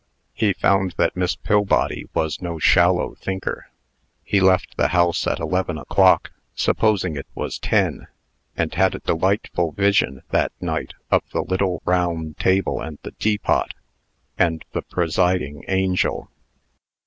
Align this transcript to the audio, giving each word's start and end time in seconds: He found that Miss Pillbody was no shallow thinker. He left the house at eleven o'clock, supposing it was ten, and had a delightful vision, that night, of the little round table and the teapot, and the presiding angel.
He 0.33 0.53
found 0.53 0.95
that 0.97 1.15
Miss 1.15 1.35
Pillbody 1.35 2.09
was 2.15 2.41
no 2.41 2.57
shallow 2.57 3.13
thinker. 3.13 3.67
He 4.23 4.39
left 4.39 4.75
the 4.75 4.87
house 4.87 5.27
at 5.27 5.37
eleven 5.37 5.77
o'clock, 5.77 6.31
supposing 6.55 7.15
it 7.15 7.27
was 7.35 7.59
ten, 7.59 8.07
and 8.57 8.73
had 8.73 8.95
a 8.95 8.99
delightful 9.01 9.73
vision, 9.73 10.23
that 10.31 10.53
night, 10.59 10.95
of 11.11 11.21
the 11.31 11.43
little 11.43 11.83
round 11.85 12.39
table 12.39 12.81
and 12.81 12.97
the 13.03 13.11
teapot, 13.11 13.75
and 14.39 14.65
the 14.71 14.81
presiding 14.81 15.65
angel. 15.67 16.31